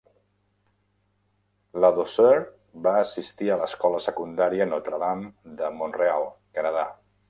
Ladouceur 1.85 2.41
va 2.89 2.95
assistir 3.03 3.53
a 3.53 3.61
l'escola 3.63 4.03
secundària 4.09 4.71
Notre 4.75 5.05
Dame 5.09 5.55
de 5.63 5.75
Mont-real 5.81 6.31
(Canadà). 6.61 6.93